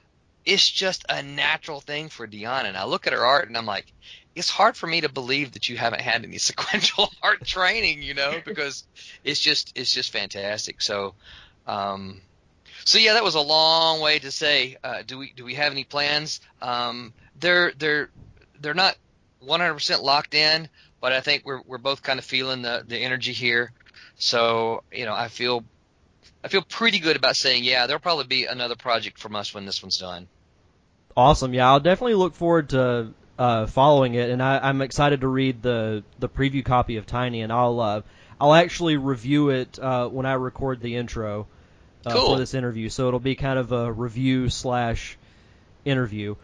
[0.46, 2.66] it's just a natural thing for Deonna.
[2.66, 3.92] And I look at her art, and I'm like,
[4.36, 8.16] it's hard for me to believe that you haven't had any sequential art training, you
[8.16, 8.86] know, because
[9.24, 10.82] it's just it's just fantastic.
[10.82, 11.16] So.
[11.66, 12.22] Um,
[12.86, 15.72] so yeah, that was a long way to say, uh, do we do we have
[15.72, 16.42] any plans?
[16.62, 18.10] Um, they're they're
[18.60, 18.96] they're not
[19.46, 20.70] 100% locked in,
[21.02, 23.72] but I think we're we're both kind of feeling the the energy here.
[24.16, 25.64] So you know, I feel
[26.44, 29.66] I feel pretty good about saying, yeah, there'll probably be another project from us when
[29.66, 30.28] this one's done.
[31.16, 31.54] Awesome.
[31.54, 35.62] Yeah, I'll definitely look forward to uh, following it, and I, am excited to read
[35.62, 38.02] the the preview copy of Tiny, and I'll uh,
[38.42, 41.48] I'll actually review it uh, when I record the intro
[42.06, 42.34] uh, cool.
[42.34, 42.90] for this interview.
[42.90, 45.18] So it'll be kind of a review slash
[45.86, 46.36] interview.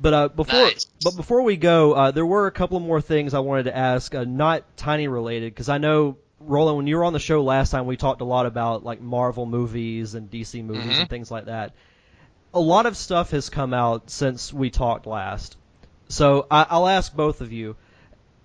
[0.00, 0.86] But uh, before nice.
[1.02, 4.14] but before we go, uh, there were a couple more things I wanted to ask,
[4.14, 7.70] uh, not tiny related, because I know Roland, when you were on the show last
[7.70, 11.00] time, we talked a lot about like Marvel movies and DC movies mm-hmm.
[11.00, 11.72] and things like that.
[12.54, 15.56] A lot of stuff has come out since we talked last.
[16.08, 17.76] So I, I'll ask both of you: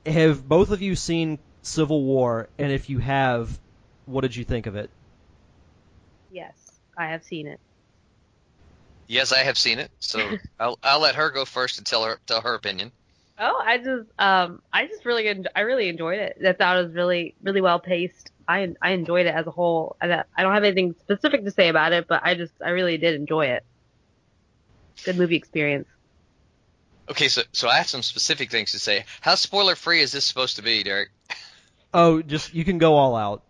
[0.08, 2.50] Have both of you seen Civil War?
[2.58, 3.60] And if you have,
[4.06, 4.90] what did you think of it?
[6.34, 6.56] Yes,
[6.98, 7.60] I have seen it.
[9.08, 9.92] Yes, I have seen it.
[10.00, 10.20] So
[10.60, 12.92] I'll I'll let her go first and tell her tell her opinion.
[13.38, 16.38] Oh, I just um I just really en- I really enjoyed it.
[16.46, 18.32] I thought it was really really well paced.
[18.48, 19.96] I I enjoyed it as a whole.
[20.02, 22.98] I, I don't have anything specific to say about it, but I just I really
[22.98, 23.64] did enjoy it.
[25.06, 25.88] Good movie experience.
[27.10, 29.06] Okay, so so I have some specific things to say.
[29.22, 31.10] How spoiler free is this supposed to be, Derek?
[31.94, 33.44] Oh, just you can go all out.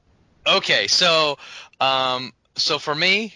[0.48, 1.38] Okay, so
[1.80, 3.36] um so for me,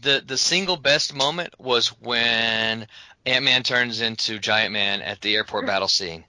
[0.00, 2.86] the the single best moment was when
[3.26, 6.24] Ant Man turns into Giant Man at the airport battle scene.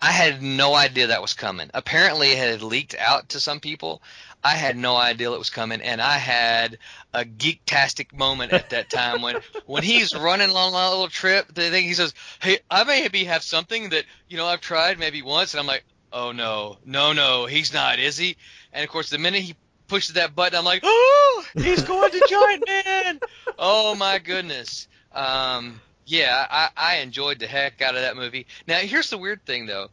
[0.00, 1.70] I had no idea that was coming.
[1.72, 4.02] Apparently, it had leaked out to some people.
[4.44, 6.78] I had no idea it was coming, and I had
[7.14, 11.54] a geektastic moment at that time when when he's running along a little trip.
[11.54, 15.22] The thing he says, "Hey, I maybe have something that you know I've tried maybe
[15.22, 18.36] once," and I'm like, oh no, no, no, he's not, is he?
[18.72, 19.54] And of course, the minute he
[19.88, 23.20] pushes that button, I'm like, oh, he's going to Giant Man.
[23.58, 24.86] Oh my goodness.
[25.12, 28.46] Um, yeah, I, I enjoyed the heck out of that movie.
[28.66, 29.88] Now, here's the weird thing though.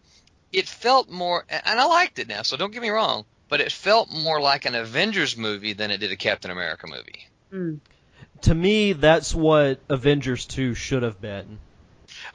[0.52, 3.72] It felt more, and I liked it now, so don't get me wrong, but it
[3.72, 7.28] felt more like an Avengers movie than it did a Captain America movie.
[7.52, 7.80] Mm.
[8.42, 11.58] To me, that's what Avengers 2 should have been.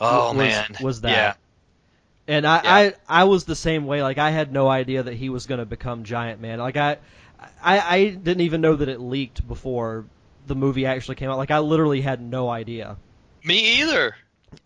[0.01, 1.11] Oh was, man, was that?
[1.11, 1.35] Yeah.
[2.27, 2.93] And I, Yeah.
[3.09, 4.03] I, I was the same way.
[4.03, 6.59] Like I had no idea that he was going to become Giant Man.
[6.59, 6.99] Like I,
[7.63, 10.07] I, I didn't even know that it leaked before
[10.47, 11.39] the movie actually came out.
[11.39, 12.97] Like I literally had no idea.
[13.45, 14.17] Me either.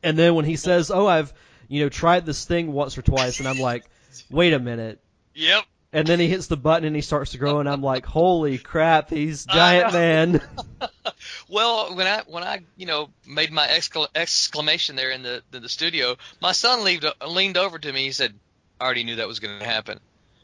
[0.02, 1.32] And then when he says, "Oh, I've,
[1.68, 3.84] you know, tried this thing once or twice," and I'm like,
[4.30, 5.00] "Wait a minute."
[5.34, 5.64] Yep.
[5.94, 8.58] And then he hits the button and he starts to grow, and I'm like, "Holy
[8.58, 9.92] crap, he's Giant.
[9.92, 10.40] Man!"
[11.48, 15.62] Well, when I when I you know made my excla- exclamation there in the in
[15.62, 18.04] the studio, my son leaned leaned over to me.
[18.04, 18.34] He said,
[18.80, 20.00] "I already knew that was going to happen."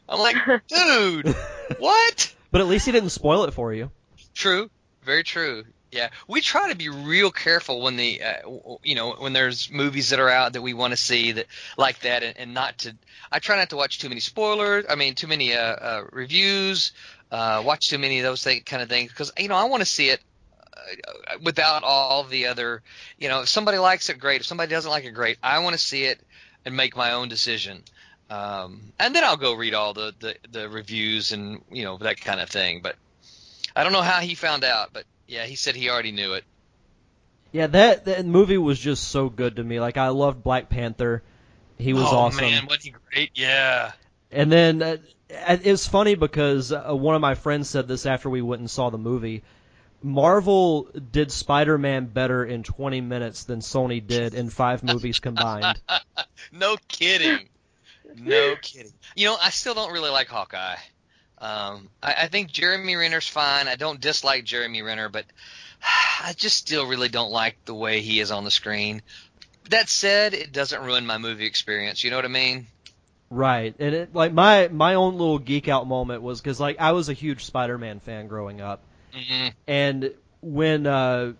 [0.07, 0.35] I'm like,
[0.67, 1.35] "Dude,
[1.77, 3.91] what?" but at least he didn't spoil it for you.
[4.33, 4.69] True,
[5.03, 5.65] very true.
[5.91, 10.11] Yeah, we try to be real careful when the uh, you know when there's movies
[10.11, 12.95] that are out that we want to see that like that, and, and not to.
[13.31, 14.85] I try not to watch too many spoilers.
[14.87, 16.91] I mean, too many uh, uh, reviews.
[17.31, 19.81] Uh, watch too many of those thing, kind of things because you know I want
[19.81, 20.19] to see it
[20.63, 22.83] uh, without all the other.
[23.17, 24.41] You know, if somebody likes it, great.
[24.41, 25.37] If somebody doesn't like it, great.
[25.41, 26.19] I want to see it
[26.65, 27.83] and make my own decision.
[28.29, 32.21] Um, and then I'll go read all the, the, the reviews and you know that
[32.21, 32.81] kind of thing.
[32.81, 32.95] But
[33.75, 36.43] I don't know how he found out, but yeah, he said he already knew it.
[37.51, 39.79] Yeah, that that movie was just so good to me.
[39.79, 41.23] Like I loved Black Panther.
[41.77, 42.15] He was awesome.
[42.15, 42.41] oh, awesome.
[42.41, 43.31] man, wasn't he great?
[43.33, 43.93] Yeah.
[44.31, 44.97] And then uh,
[45.29, 48.89] it's funny because uh, one of my friends said this after we went and saw
[48.89, 49.43] the movie.
[50.01, 55.79] Marvel did Spider-Man better in 20 minutes than Sony did in five movies combined.
[56.51, 57.47] No kidding.
[58.15, 58.93] No kidding.
[59.15, 60.77] You know, I still don't really like Hawkeye.
[61.37, 63.67] Um, I, I think Jeremy Renner's fine.
[63.67, 65.25] I don't dislike Jeremy Renner, but
[65.83, 69.01] I just still really don't like the way he is on the screen.
[69.69, 72.03] That said, it doesn't ruin my movie experience.
[72.03, 72.67] You know what I mean?
[73.29, 73.75] Right.
[73.77, 77.09] And it like my my own little geek out moment was cuz like I was
[77.09, 78.81] a huge Spider-Man fan growing up.
[79.13, 81.33] hmm And when uh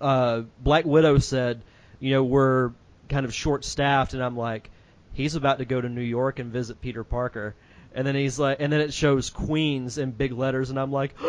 [0.00, 1.62] uh Black Widow said,
[1.98, 2.72] you know, we're
[3.08, 4.70] kind of short staffed and I'm like
[5.14, 7.54] he's about to go to New York and visit Peter Parker.
[7.94, 11.14] And then he's like and then it shows Queens in big letters and I'm like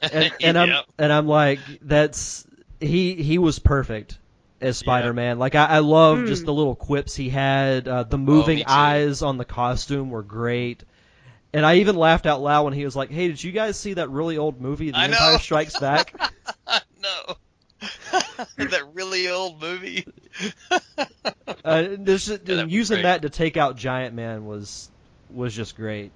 [0.00, 0.84] and, and I'm Yep.
[0.98, 2.46] and I'm like, that's
[2.80, 4.18] he he was perfect
[4.60, 5.38] as Spider-Man.
[5.38, 6.26] Like I, I love Hmm.
[6.26, 7.88] just the little quips he had.
[7.88, 8.70] Uh, the moving me too.
[8.70, 10.84] eyes on the costume were great.
[11.52, 13.94] And I even laughed out loud when he was like, "Hey, did you guys see
[13.94, 15.14] that really old movie, The I know.
[15.14, 16.14] Empire Strikes Back?"
[17.02, 17.36] no.
[18.56, 20.06] that really old movie.
[21.64, 24.90] uh, there's just, that using that to take out Giant Man was
[25.30, 26.12] was just great.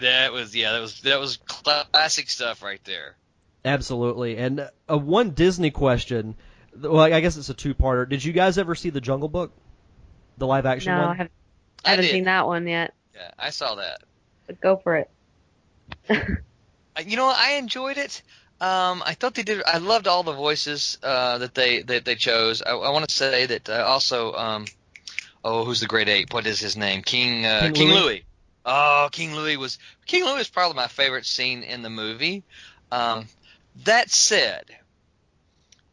[0.00, 3.16] That was yeah, that was that was classic stuff right there.
[3.64, 4.36] Absolutely.
[4.36, 6.34] And uh, one Disney question.
[6.78, 8.08] Well, I guess it's a two-parter.
[8.08, 9.50] Did you guys ever see the Jungle Book,
[10.36, 11.08] the live-action No, one?
[11.08, 11.28] I, have,
[11.84, 12.10] I I haven't did.
[12.12, 12.92] seen that one yet.
[13.14, 14.02] Yeah, I saw that.
[14.46, 15.10] But go for it.
[16.98, 18.22] Uh, You know, I enjoyed it.
[18.58, 19.62] Um, I thought they did.
[19.66, 22.62] I loved all the voices uh, that they that they chose.
[22.62, 24.32] I, I want to say that uh, also.
[24.32, 24.64] Um,
[25.44, 26.32] oh, who's the great ape?
[26.32, 27.02] What is his name?
[27.02, 28.00] King uh, King King, Louis.
[28.00, 28.24] Louis.
[28.64, 32.44] Oh, King Louis was King Louis is probably my favorite scene in the movie.
[32.90, 33.26] Um,
[33.84, 34.64] that said,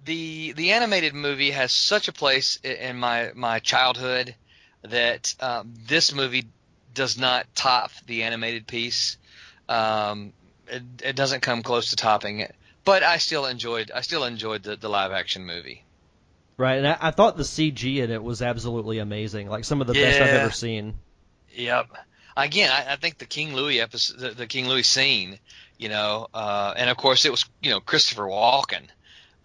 [0.05, 4.35] the the animated movie has such a place in my my childhood
[4.83, 6.47] that um, this movie
[6.93, 9.17] does not top the animated piece.
[9.67, 10.33] Um,
[10.67, 14.63] it, it doesn't come close to topping it, but I still enjoyed I still enjoyed
[14.63, 15.83] the, the live action movie.
[16.57, 19.49] Right, and I, I thought the CG in it was absolutely amazing.
[19.49, 20.93] Like some of the best I've ever seen.
[21.55, 21.87] Yep.
[22.37, 25.39] Again, I, I think the King Louis episode, the, the King Louis scene,
[25.77, 28.87] you know, uh, and of course it was you know Christopher Walken.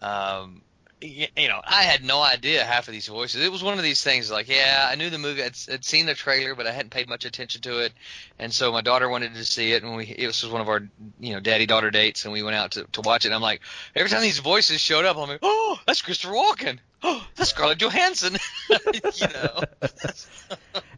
[0.00, 0.62] Um,
[1.00, 3.42] you know, I had no idea half of these voices.
[3.44, 6.06] It was one of these things like, yeah, I knew the movie, I'd, I'd seen
[6.06, 7.92] the trailer, but I hadn't paid much attention to it,
[8.38, 10.88] and so my daughter wanted to see it, and we it was one of our
[11.20, 13.28] you know daddy daughter dates, and we went out to to watch it.
[13.28, 13.60] And I'm like,
[13.94, 16.78] every time these voices showed up, I'm like, oh, that's Christopher Walken.
[17.02, 18.36] Oh, that's Scarlett Johansson.
[18.70, 19.62] you know.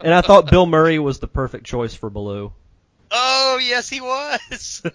[0.03, 2.55] And I thought Bill Murray was the perfect choice for Baloo.
[3.11, 4.83] Oh yes, he was.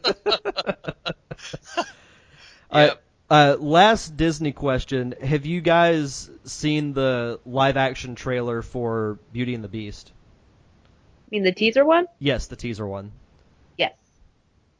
[2.73, 3.01] Yep.
[3.29, 9.67] Uh, last Disney question: Have you guys seen the live-action trailer for Beauty and the
[9.67, 10.11] Beast?
[10.85, 12.05] I mean, the teaser one?
[12.19, 13.11] Yes, the teaser one.
[13.77, 13.93] Yes.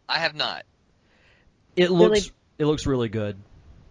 [0.08, 0.64] I have not.
[1.76, 3.38] It Really- looks it looks really good.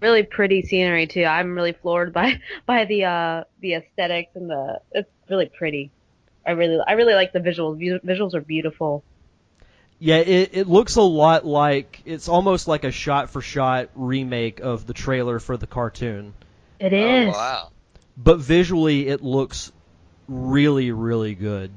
[0.01, 1.25] Really pretty scenery too.
[1.25, 5.91] I'm really floored by by the uh the aesthetics and the it's really pretty.
[6.47, 7.81] I really I really like the visuals.
[8.05, 9.03] Visuals are beautiful.
[9.99, 14.61] Yeah, it, it looks a lot like it's almost like a shot for shot remake
[14.61, 16.35] of the trailer for the cartoon.
[16.79, 17.29] It is.
[17.29, 17.71] Oh, wow.
[18.17, 19.73] But visually it looks
[20.29, 21.71] really, really good.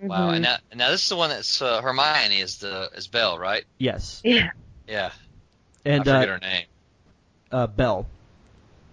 [0.00, 0.30] Wow.
[0.30, 0.34] Mhm.
[0.34, 3.64] And now, now this is the one that's uh, Hermione is the is Belle, right?
[3.78, 4.20] Yes.
[4.24, 4.50] Yeah.
[4.88, 5.10] Yeah.
[5.84, 6.64] And I forget uh, her name.
[7.52, 8.06] uh Belle.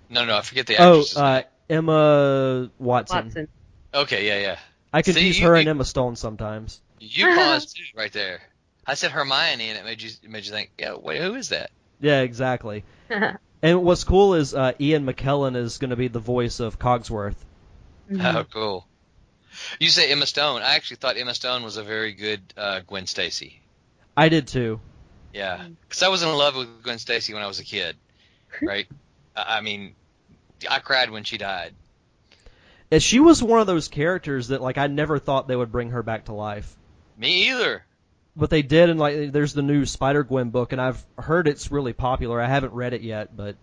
[0.09, 1.17] No, no, I forget the Oh, actress.
[1.17, 3.25] uh Emma Watson.
[3.25, 3.47] Watson.
[3.93, 4.59] okay, yeah, yeah.
[4.93, 6.81] I confuse See, her you- and Emma Stone sometimes.
[6.99, 8.41] You paused too, right there.
[8.85, 11.49] I said Hermione, and it made you it made you think, yeah, wait, who is
[11.49, 11.71] that?
[11.99, 12.83] Yeah, exactly.
[13.59, 17.43] And what's cool is uh, Ian McKellen is going to be the voice of Cogsworth.
[18.07, 18.35] Mhm.
[18.35, 18.87] Oh, cool.
[19.79, 20.61] You say Emma Stone.
[20.61, 23.59] I actually thought Emma Stone was a very good uh, Gwen Stacy.
[24.15, 24.79] I did too.
[25.33, 27.95] Yeah, because I was in love with Gwen Stacy when I was a kid,
[28.61, 28.87] right?
[29.35, 29.95] I I mean,
[30.69, 31.73] I cried when she died.
[32.91, 35.89] And she was one of those characters that like I never thought they would bring
[35.89, 36.75] her back to life.
[37.17, 37.83] Me either.
[38.35, 41.71] But they did, and like there's the new Spider Gwen book, and I've heard it's
[41.71, 42.39] really popular.
[42.39, 43.55] I haven't read it yet, but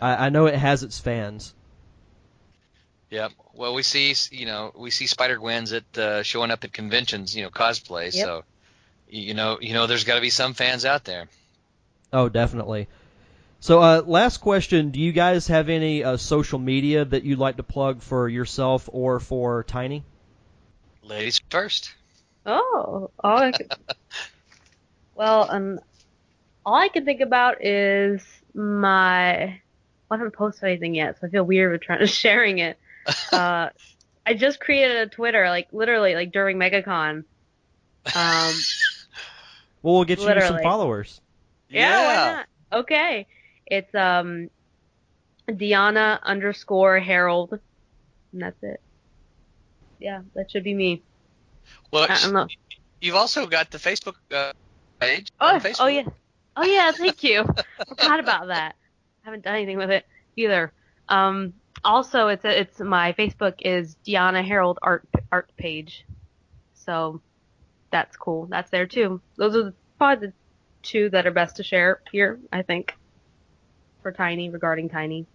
[0.00, 1.54] I, I know it has its fans.
[3.10, 3.32] Yep.
[3.54, 7.34] Well, we see, you know, we see Spider Gwens at uh, showing up at conventions,
[7.34, 8.14] you know, cosplay.
[8.14, 8.24] Yep.
[8.24, 8.44] So,
[9.08, 11.28] you know, you know, there's got to be some fans out there.
[12.12, 12.88] Oh, definitely.
[13.60, 17.56] So, uh, last question: Do you guys have any uh, social media that you'd like
[17.56, 20.04] to plug for yourself or for Tiny?
[21.02, 21.94] Ladies first.
[22.48, 23.70] Oh, all I could,
[25.14, 25.80] well, um,
[26.64, 28.22] all I can think about is
[28.54, 29.60] my.
[30.08, 32.78] Well, I haven't posted anything yet, so I feel weird with trying to sharing it.
[33.30, 33.68] Uh,
[34.24, 37.24] I just created a Twitter, like literally, like during MegaCon.
[38.14, 38.54] Um,
[39.82, 40.62] Well, we'll get you some Literally.
[40.64, 41.20] followers.
[41.68, 42.80] yeah, why not?
[42.80, 43.26] Okay,
[43.66, 44.50] it's um,
[45.48, 47.60] Deonna underscore Herrold,
[48.32, 48.80] and that's it.
[50.00, 51.02] Yeah, that should be me.
[51.90, 52.48] Well, I don't know.
[53.00, 54.52] you've also got the Facebook uh,
[55.00, 55.32] page.
[55.40, 55.76] Oh, Facebook.
[55.80, 56.04] oh yeah.
[56.56, 57.44] Oh yeah, thank you.
[57.88, 58.74] Forgot about that.
[59.22, 60.06] I haven't done anything with it
[60.36, 60.72] either.
[61.08, 61.54] Um,
[61.84, 66.04] also, it's a, it's my Facebook is Deonna Herrold art art page,
[66.74, 67.20] so
[67.90, 68.46] that's cool.
[68.46, 69.20] That's there too.
[69.36, 70.32] Those are probably the
[70.82, 72.94] two that are best to share here, I think,
[74.02, 75.26] for Tiny regarding Tiny,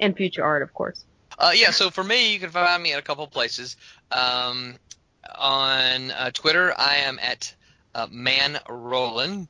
[0.00, 1.04] and future art, of course.
[1.38, 3.76] Uh, yeah, so for me, you can find me at a couple of places.
[4.10, 4.76] Um,
[5.34, 7.54] on uh, Twitter, I am at
[7.94, 9.48] uh, Mann Roland,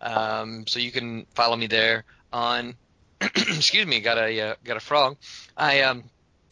[0.00, 2.04] um, so you can follow me there.
[2.32, 2.74] On,
[3.20, 5.16] excuse me, got a uh, got a frog.
[5.56, 6.04] I um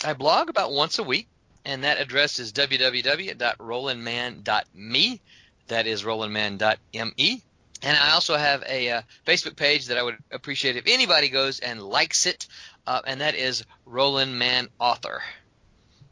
[0.04, 1.28] I blog about once a week,
[1.64, 5.20] and that address is www.rolandman.me.
[5.68, 7.42] That is rolandman.me.
[7.82, 11.60] And I also have a uh, Facebook page that I would appreciate if anybody goes
[11.60, 12.46] and likes it,
[12.86, 15.22] uh, and that is Roland Mann Author.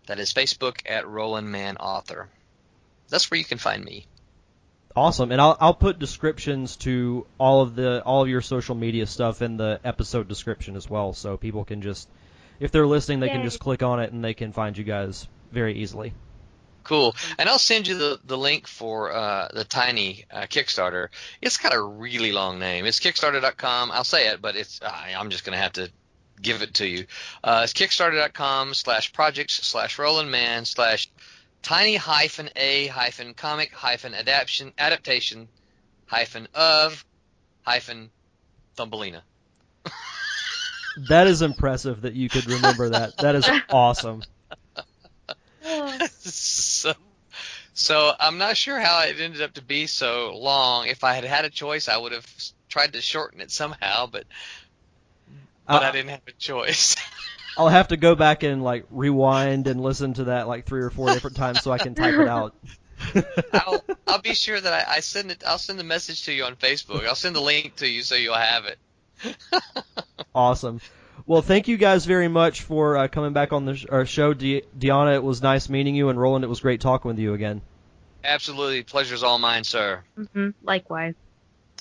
[0.06, 2.30] That is Facebook at Roland Mann Author.
[3.08, 4.06] That's where you can find me.
[4.96, 9.06] Awesome, and I'll I'll put descriptions to all of the all of your social media
[9.06, 12.08] stuff in the episode description as well, so people can just
[12.58, 15.28] if they're listening, they can just click on it and they can find you guys
[15.52, 16.12] very easily.
[16.84, 17.14] Cool.
[17.38, 21.08] And I'll send you the, the link for uh, the Tiny uh, Kickstarter.
[21.42, 22.86] It's got a really long name.
[22.86, 23.90] It's Kickstarter.com.
[23.92, 25.90] I'll say it, but it's I I'm just going to have to
[26.40, 27.06] give it to you.
[27.44, 31.10] Uh, it's Kickstarter.com slash projects slash Roland Mann slash
[31.62, 35.48] tiny hyphen a hyphen comic hyphen adaptation adaptation
[36.06, 37.04] hyphen of
[37.62, 38.10] hyphen
[38.76, 39.24] Thumbelina.
[40.96, 43.18] That is impressive that you could remember that.
[43.20, 44.22] That is awesome.
[46.10, 46.92] so,
[47.74, 50.86] so I'm not sure how it ended up to be so long.
[50.88, 52.26] If I had had a choice, I would have
[52.68, 54.24] tried to shorten it somehow, but
[55.66, 56.96] but I Uh, didn't have a choice.
[57.58, 60.90] I'll have to go back and like rewind and listen to that like three or
[60.90, 62.54] four different times so I can type it out.
[63.52, 65.42] I'll I'll be sure that I, I send it.
[65.46, 67.06] I'll send the message to you on Facebook.
[67.06, 69.36] I'll send the link to you so you'll have it.
[70.34, 70.80] awesome.
[71.26, 74.32] Well, thank you guys very much for uh, coming back on the sh- our show,
[74.32, 75.14] De- Deonna.
[75.16, 77.60] It was nice meeting you, and Roland, it was great talking with you again.
[78.24, 80.04] Absolutely, pleasure's all mine, sir.
[80.32, 81.14] hmm Likewise.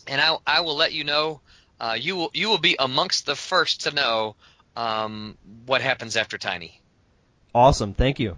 [0.08, 1.42] And I I will let you know.
[1.80, 4.36] Uh, you will you will be amongst the first to know
[4.78, 6.82] um, what happens after Tiny.
[7.54, 7.94] Awesome.
[7.94, 8.38] Thank you.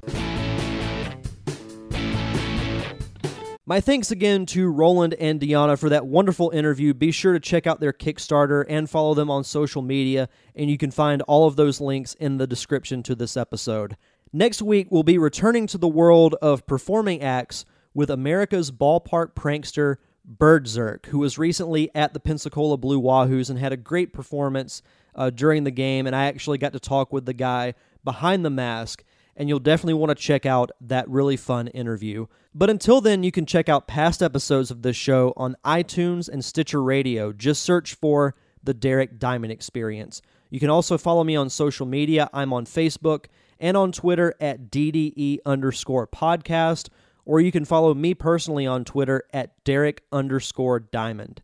[3.65, 6.95] My thanks again to Roland and Deonna for that wonderful interview.
[6.95, 10.77] Be sure to check out their Kickstarter and follow them on social media, and you
[10.77, 13.95] can find all of those links in the description to this episode.
[14.33, 17.63] Next week, we'll be returning to the world of performing acts
[17.93, 23.73] with America's ballpark prankster, Birdzerk, who was recently at the Pensacola Blue Wahoos and had
[23.73, 24.81] a great performance
[25.19, 26.07] uh, during the game.
[26.07, 29.03] And I actually got to talk with the guy behind the mask
[29.39, 32.27] and you'll definitely want to check out that really fun interview.
[32.53, 36.43] But until then, you can check out past episodes of this show on iTunes and
[36.43, 37.31] Stitcher Radio.
[37.31, 40.21] Just search for The Derek Diamond Experience.
[40.49, 42.29] You can also follow me on social media.
[42.33, 43.27] I'm on Facebook
[43.61, 46.89] and on Twitter at DDE underscore podcast,
[47.23, 51.41] or you can follow me personally on Twitter at Derek underscore Diamond.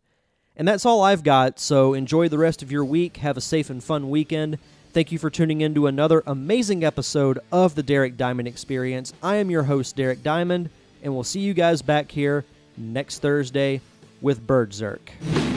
[0.56, 3.18] And that's all I've got, so enjoy the rest of your week.
[3.18, 4.58] Have a safe and fun weekend.
[4.92, 9.12] Thank you for tuning in to another amazing episode of the Derek Diamond Experience.
[9.22, 10.70] I am your host, Derek Diamond,
[11.02, 12.46] and we'll see you guys back here
[12.78, 13.82] next Thursday
[14.22, 15.55] with Birdzerk.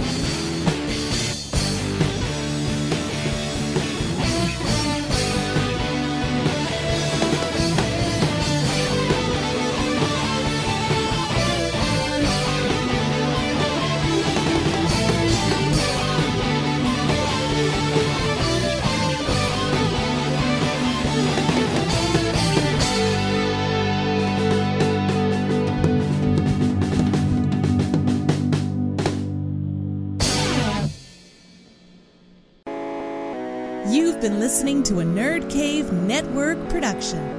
[34.99, 37.38] A Nerd Cave Network production.